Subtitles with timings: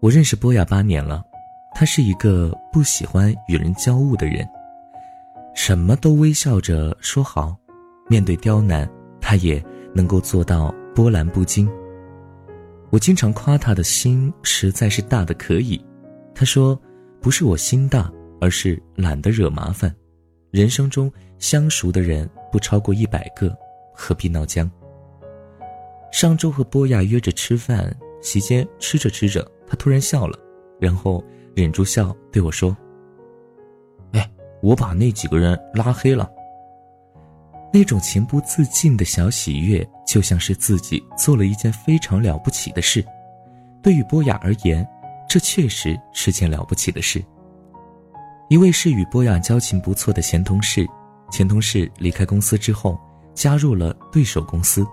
[0.00, 1.22] 我认识波雅八年了，
[1.74, 4.48] 他是一个不喜欢与人交恶的人，
[5.54, 7.54] 什么都微笑着说好，
[8.08, 8.90] 面对刁难，
[9.20, 9.62] 他也
[9.94, 11.70] 能够做到波澜不惊。
[12.88, 15.78] 我经常夸他的心实在是大的可以，
[16.34, 16.80] 他说，
[17.20, 18.10] 不是我心大，
[18.40, 19.94] 而是懒得惹麻烦。
[20.50, 23.54] 人生中相熟的人不超过一百个，
[23.92, 24.68] 何必闹僵？
[26.10, 29.46] 上周和波亚约着吃饭，席间吃着吃着。
[29.70, 30.36] 他突然笑了，
[30.80, 31.24] 然后
[31.54, 32.76] 忍住笑对我说
[34.10, 36.28] ：“哎，我把那几个人拉黑了。”
[37.72, 43.04] 那种情不自禁的小喜悦，就像是自己做了一件非常了不起的事。
[43.80, 44.84] 对于波雅而言，
[45.28, 47.24] 这确实是件了不起的事。
[48.48, 50.84] 一位是与波雅交情不错的前同事，
[51.30, 52.98] 前同事离开公司之后，
[53.34, 54.84] 加入了对手公司。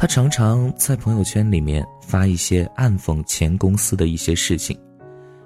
[0.00, 4.74] 他常常在朋友圈里面发一些暗讽前公司的一些事情。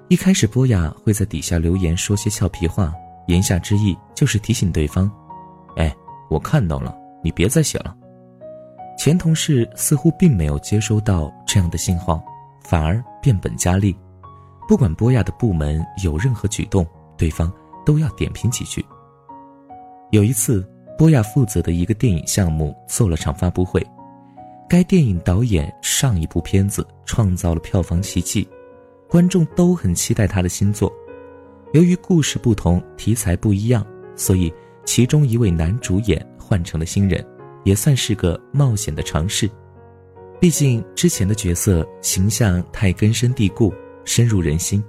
[0.07, 2.93] 一开始，波雅会在底下留言说些俏皮话，
[3.27, 5.11] 言下之意就是提醒对方
[5.75, 5.93] ：“哎，
[6.29, 7.93] 我看到了，你别再写了。”
[8.97, 12.23] 前同事似乎并没有接收到这样的信号，
[12.63, 13.93] 反而变本加厉，
[14.69, 17.51] 不管波雅的部门有任何举动，对方
[17.85, 18.85] 都要点评几句。
[20.11, 20.65] 有一次，
[20.97, 23.85] 波雅负责的一个电影项目做了场发布会。
[24.67, 28.47] 该电影导演上一部片子创造了票房奇迹，
[29.07, 30.91] 观众都很期待他的新作。
[31.73, 34.51] 由于故事不同，题材不一样，所以
[34.83, 37.23] 其中一位男主演换成了新人，
[37.63, 39.49] 也算是个冒险的尝试。
[40.39, 43.71] 毕竟之前的角色形象太根深蒂固，
[44.03, 44.83] 深入人心，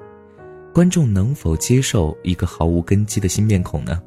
[0.72, 4.02] 观众能否接受一个毫无根基的新面孔呢？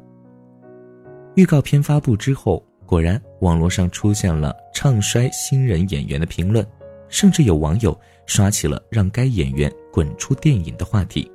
[1.36, 2.64] 预告片发布之后。
[2.90, 6.66] 果然，网络上出现了唱衰新人演员的评论，
[7.08, 11.30] 甚至有网友刷起了让该演员滚出电影的话题。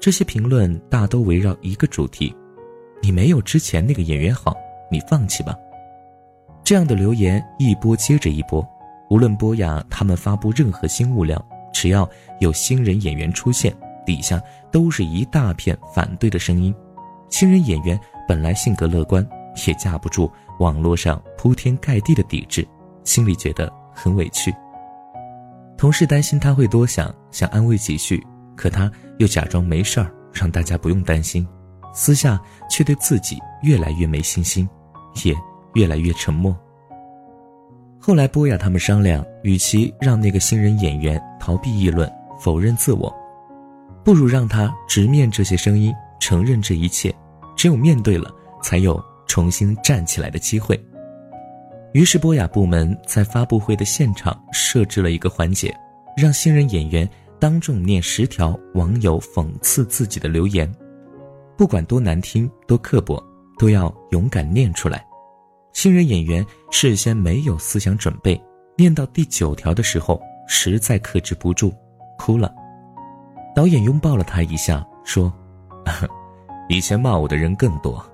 [0.00, 2.34] 这些评论大都围绕一个主题：
[3.00, 4.56] 你没有之前那个演员好，
[4.90, 5.54] 你放弃吧。
[6.64, 8.68] 这样的留言一波接着一波，
[9.08, 11.40] 无论波雅他们发布任何新物料，
[11.72, 13.72] 只要有新人演员出现，
[14.04, 14.42] 底下
[14.72, 16.74] 都是一大片反对的声音。
[17.28, 17.96] 新人演员
[18.26, 19.24] 本来性格乐观，
[19.66, 20.30] 也架不住。
[20.58, 22.66] 网络上铺天盖地的抵制，
[23.04, 24.54] 心里觉得很委屈。
[25.76, 28.24] 同事担心他会多想，想安慰几句，
[28.54, 31.46] 可他又假装没事儿，让大家不用担心。
[31.92, 32.40] 私下
[32.70, 34.68] 却对自己越来越没信心，
[35.24, 35.34] 也
[35.74, 36.56] 越来越沉默。
[37.98, 43.12] 后来波雅他们商量，与其让那个新人演员逃避议论、否认自我，
[44.04, 47.12] 不如让他直面这些声音，承认这一切。
[47.56, 48.32] 只有面对了，
[48.62, 49.02] 才有。
[49.32, 50.78] 重新站起来的机会。
[51.94, 55.74] 于是，波雅部门在发布会的现场设置了一个环节，
[56.14, 57.08] 让新人演员
[57.40, 60.70] 当众念十条网友讽刺自己的留言，
[61.56, 63.18] 不管多难听、多刻薄，
[63.58, 65.02] 都要勇敢念出来。
[65.72, 68.38] 新人演员事先没有思想准备，
[68.76, 71.72] 念到第九条的时候，实在克制不住，
[72.18, 72.54] 哭了。
[73.54, 75.32] 导演拥抱了他一下，说
[76.68, 78.04] ：“以前骂我的人更多。”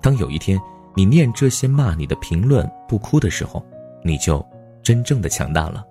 [0.00, 0.60] 当有一天
[0.94, 3.64] 你念这些骂你的评论不哭的时候，
[4.04, 4.44] 你就
[4.82, 5.84] 真正的强大了。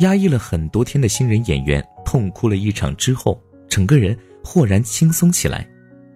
[0.00, 3.38] 压抑了很多天的新人演员痛哭了一场之后，
[3.68, 5.66] 整个人豁然轻松起来。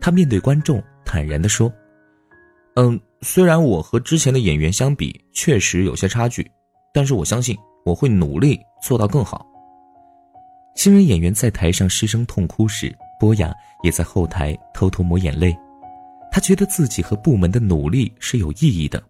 [0.01, 1.73] 他面对观众坦然地说
[2.77, 6.51] ：“嗯，虽然我和之前的演员相比确实有些差距，
[6.93, 9.47] 但是我相信我会努力做到更好。”
[10.77, 13.53] 新人演员在台上失声痛哭时，波雅
[13.83, 15.57] 也在后台偷偷抹眼泪。
[16.35, 19.01] 他觉得自己和部门的努力是有意义的，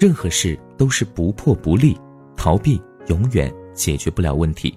[0.00, 1.94] 任何事都是不破不立，
[2.34, 4.74] 逃避永远解决不了问题。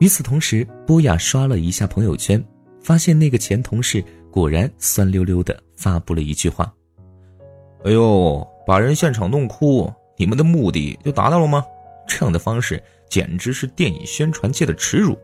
[0.00, 2.44] 与此同时，波雅刷了一下朋友圈，
[2.82, 6.74] 发现那个前同事果然酸溜溜的发布了一句话
[7.86, 11.64] ：“哎呦，把人现场弄哭，你们的目的就达到了吗？
[12.08, 15.16] 这样的方式简直是电影宣传界的耻辱。”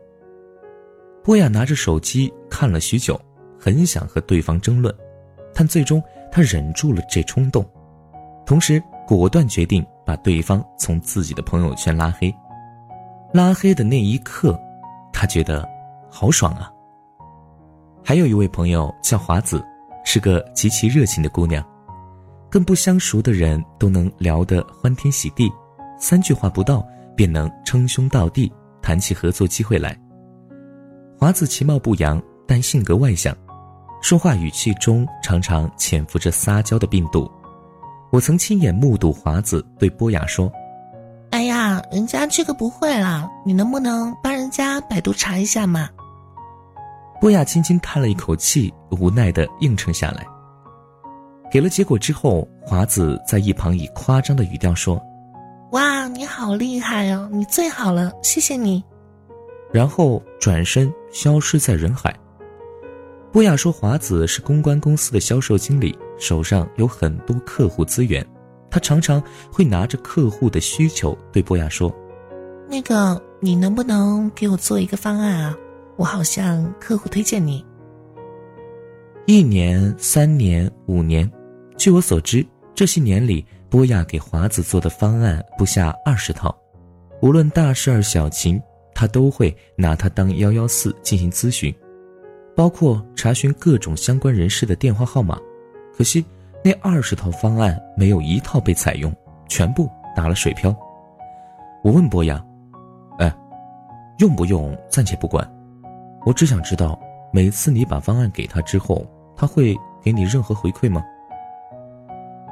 [1.21, 3.19] 波雅拿着手机看了许久，
[3.59, 4.95] 很想和对方争论。
[5.59, 5.99] 但最终，
[6.31, 7.65] 他忍住了这冲动，
[8.45, 12.31] 同时果断决定把对方从自己的朋友圈拉黑。
[13.33, 14.55] 拉黑的那一刻，
[15.11, 15.67] 他觉得
[16.11, 16.71] 好爽啊。
[18.03, 19.65] 还有一位朋友叫华子，
[20.05, 21.65] 是个极其热情的姑娘，
[22.51, 25.51] 跟不相熟的人都能聊得欢天喜地，
[25.97, 29.99] 三句话不到便能称兄道弟，谈起合作机会来。
[31.17, 33.35] 华子其貌不扬，但性格外向。
[34.07, 37.29] 说话语气中常常潜伏着撒娇的病毒，
[38.09, 40.49] 我曾亲眼目睹华子对波雅说
[41.31, 45.89] ：“哎呀，人家这个不会啦，你能不能帮人家百度查一下嘛？
[47.19, 50.25] 波雅轻轻叹了一口气，无奈的应承下来。
[51.51, 54.97] 给了结果之后，华子在一旁以夸张的语调说
[55.73, 58.81] ：“哇，你好厉害哦，你最好了，谢谢你。”
[59.69, 62.15] 然后转身消失在人海。
[63.37, 68.27] 波亚说：“华子是公关公司的销售经理，手上有很多客户资源，
[68.67, 71.95] 他常常会拿着客户的需求对波亚说
[72.67, 75.55] ：‘那个，你能不能给我做一个方案啊？’”
[75.97, 77.63] 我好像客户推荐你。
[79.27, 81.31] 一年、三年、五年，
[81.77, 82.43] 据我所知，
[82.73, 86.57] 这些年里，波亚给华子做的方案不下二十套，
[87.21, 88.59] 无论大事儿小情，
[88.95, 91.71] 他都会拿他当幺幺四进行咨询，
[92.57, 95.37] 包括查询各种相关人士的电话号码。
[95.95, 96.25] 可惜，
[96.63, 99.15] 那二十套方案没有一套被采用，
[99.47, 100.75] 全部打了水漂。
[101.83, 102.43] 我问波亚
[103.19, 103.31] ：“哎，
[104.17, 105.47] 用不用暂且不管。”
[106.25, 106.99] 我只想知道，
[107.31, 109.05] 每次你把方案给他之后，
[109.35, 111.03] 他会给你任何回馈吗？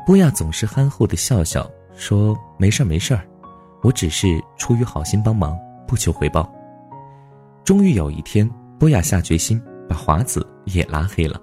[0.05, 3.25] 波亚总是憨厚的笑笑，说：“没事儿，没事儿，
[3.81, 6.47] 我只是出于好心帮忙，不求回报。”
[7.65, 8.47] 终于有一天，
[8.77, 11.39] 波亚下决心把华子也拉黑了。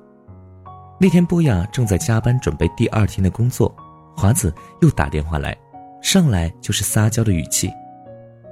[1.00, 3.74] 那天，波雅正在加班准备第二天的工作，
[4.16, 5.56] 华子又打电话来，
[6.00, 7.70] 上来就是撒娇的语气：“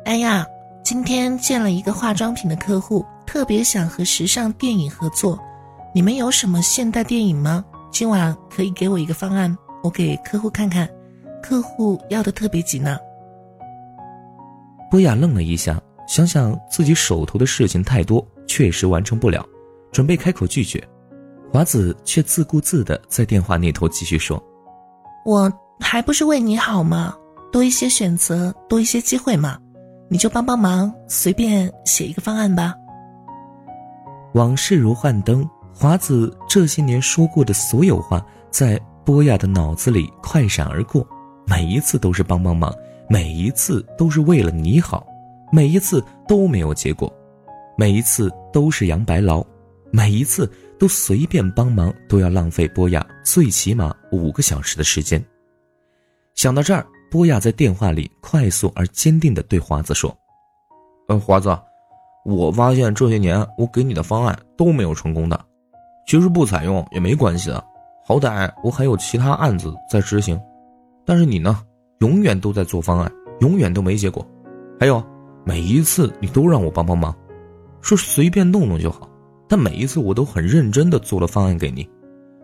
[0.05, 0.45] 哎呀，
[0.83, 5.39] 今天见了一个化妆品的客户。”特别想和时尚电影合作，
[5.95, 7.65] 你们有什么现代电影吗？
[7.93, 10.89] 今晚可以给我一个方案，我给客户看看。
[11.41, 12.99] 客户要的特别急呢。
[14.91, 19.47] 波雅愣了一下，想想自己手头的事情太多，确实完成不了，
[19.93, 20.83] 准备开口拒绝。
[21.53, 24.43] 华子却自顾自的在电话那头继续说
[25.27, 27.15] ：“我还不是为你好吗？
[27.51, 29.59] 多一些选择，多一些机会嘛，
[30.09, 32.75] 你就帮帮忙，随便写一个方案吧。”
[34.35, 35.45] 往事如幻灯，
[35.75, 41.05] 华子这些年说过的所有话，在波亚的脑子里快闪而过。
[41.47, 42.73] 每一次都是帮帮忙，
[43.09, 45.05] 每一次都是为了你好，
[45.51, 47.13] 每一次都没有结果，
[47.77, 49.45] 每一次都是杨白劳，
[49.91, 55.23] 每一次都随便帮忙都要浪费波亚最起码五个小时的时间。
[56.35, 60.17] 想到这儿，波亚在电话里快速而坚定地对华子说
[61.09, 61.57] ：“呃，华子。”
[62.23, 65.43] 我发现这些年我给你的方案都没有成功的，
[66.07, 67.65] 其实不采用也没关系的，
[68.05, 70.39] 好歹我还有其他案子在执行。
[71.07, 71.63] 但是你呢，
[72.01, 73.11] 永远都在做方案，
[73.41, 74.25] 永远都没结果。
[74.79, 75.03] 还有，
[75.47, 77.17] 每一次你都让我帮帮忙，
[77.81, 79.09] 说随便弄弄就好，
[79.50, 81.87] 但每一次我都很认真的做了方案给你。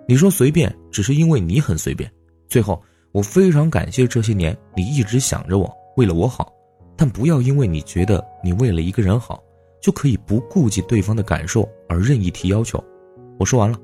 [0.09, 2.11] 你说随便，只是因为你很随便。
[2.49, 2.83] 最后，
[3.13, 6.53] 我非常感谢这些年你一直想着我，为了我好，
[6.97, 9.41] 但不要因为你觉得你为了一个人好。
[9.79, 12.83] 就可以不顾及对方的感受而任意提要求。
[13.39, 13.79] 我说完了。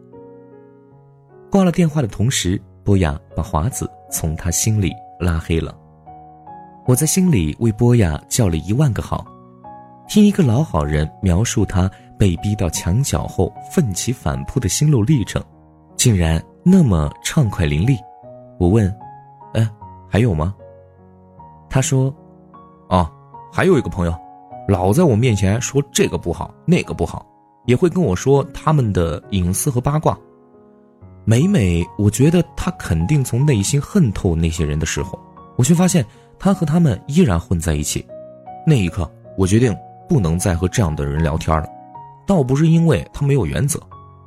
[1.48, 4.90] 挂了电话的同时，波雅把华子从他心里
[5.20, 5.78] 拉黑了。
[6.86, 9.24] 我在心里为波雅叫了一万个好。
[10.08, 11.88] 听一个老好人描述他
[12.22, 15.42] 被逼到墙角后奋起反扑的心路历程，
[15.96, 17.98] 竟然那么畅快淋漓。
[18.60, 18.88] 我问
[19.54, 19.68] ：“哎，
[20.08, 20.54] 还有吗？”
[21.68, 22.14] 他说
[22.88, 23.10] ：“哦，
[23.52, 24.14] 还有一个朋友。”
[24.68, 27.26] 老在我面前说这个不好那个不好，
[27.66, 30.16] 也会跟我说他们的隐私和八卦。
[31.24, 35.18] 每每我觉得他肯定从内心恨透那些人的时候，
[35.56, 36.06] 我却发现
[36.38, 38.06] 他和他们依然混在一起。
[38.64, 39.76] 那一刻，我决定
[40.08, 41.68] 不能再和这样的人聊天了。
[42.26, 43.80] 倒不是因为他没有原则，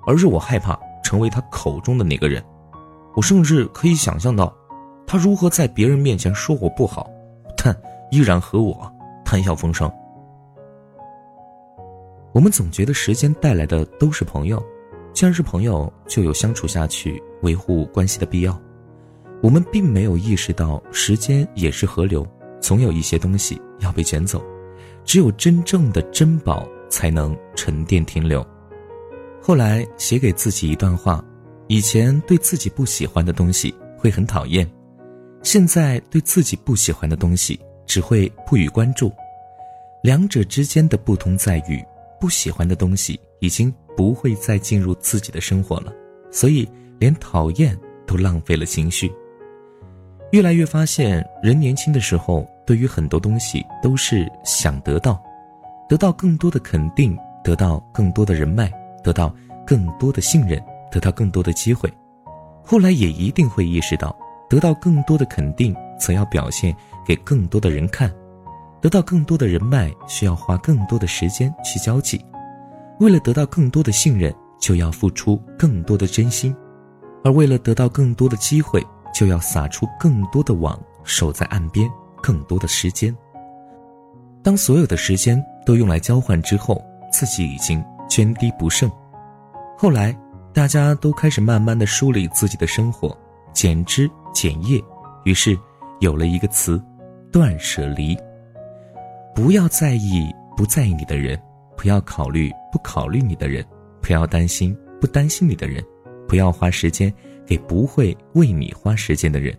[0.06, 2.44] 而是我害怕成为他口中的那个人。
[3.16, 4.54] 我甚至可以想象到，
[5.08, 7.10] 他如何在别人面前说我不好，
[7.56, 7.76] 但
[8.12, 8.92] 依然和我
[9.24, 9.92] 谈笑风生。
[12.34, 14.62] 我们总觉得时间带来的都是朋友，
[15.14, 18.60] 既然是朋友，就有相处下去、维护关系的必要。
[19.42, 22.28] 我们并没有意识到，时间也是河流，
[22.60, 24.44] 总有一些东西要被卷走，
[25.06, 28.46] 只有真正的珍宝才能沉淀停留。
[29.42, 31.24] 后来写给自己一段话：
[31.68, 34.70] 以前对自己不喜欢的东西会很讨厌，
[35.44, 39.12] 现在对自己不喜欢的东西只会不予关注。
[40.02, 41.84] 两者之间的不同在于。
[42.18, 45.94] 不喜欢的东西已经不会再进入自己的生活了，
[46.32, 47.78] 所以连讨厌
[48.08, 49.12] 都浪费了情绪。
[50.32, 55.22] 越来越发现，人年轻的时候对于很多东西都是想得到，
[55.88, 58.72] 得到更多的肯定，得到更多的人脉，
[59.04, 59.34] 得到
[59.66, 60.62] 更多的信任，
[60.92, 61.92] 得到更多的机会。
[62.64, 64.16] 后来也一定会意识到，
[64.50, 66.76] 得到更多的肯定，则要表现
[67.06, 68.12] 给更多的人看。
[68.82, 72.18] 得到更多的人脉，需要花更多的时间去交际；
[73.00, 76.52] 为了得到更多的信任，就要付出更多的真心；
[77.24, 81.90] 而为了得到更多的机会，就要撒出更多的网，守在岸边
[82.22, 83.16] 更多的时间。
[84.44, 86.82] 当所有的时间都用来交换之后，
[87.12, 88.90] 自己已经涓滴不剩。
[89.78, 90.16] 后来，
[90.54, 93.18] 大家都开始慢慢的梳理自己的生活，
[93.54, 94.82] 减枝减叶，
[95.24, 95.58] 于是
[96.00, 96.82] 有了一个词：
[97.32, 98.18] 断舍离。
[99.34, 101.38] 不要在意不在意你的人，
[101.76, 103.66] 不要考虑不考虑你的人，
[104.02, 105.84] 不要担心不担心你的人，
[106.28, 107.14] 不要花时间
[107.46, 109.54] 给不会为你花时间的人。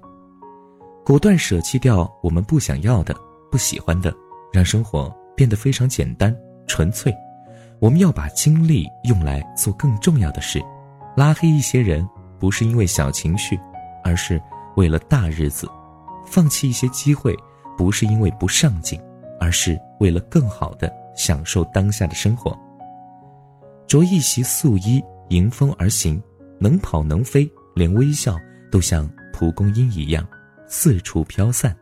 [1.05, 3.15] 果断舍弃掉我们不想要的、
[3.51, 4.15] 不喜欢的，
[4.51, 6.35] 让生活变得非常简单
[6.67, 7.15] 纯粹。
[7.79, 10.61] 我们要把精力用来做更重要的事，
[11.17, 12.09] 拉黑一些人
[12.41, 13.59] 不是因为小情绪，
[14.03, 14.41] 而是
[14.77, 15.67] 为了大日子；
[16.27, 17.37] 放弃一些机会
[17.77, 19.01] 不是因为不上进。
[19.39, 22.59] 而是为了更好的享受当下的生活。
[23.87, 26.19] 着一袭素衣，迎风而行，
[26.59, 28.35] 能跑能飞，连微笑
[28.73, 30.27] 都像蒲公英一样
[30.67, 31.77] 四处飘散。